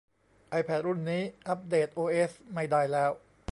[0.49, 3.11] ไอแพดรุ่นนี้อัปเดตโอเอสไม่ได้แล้ว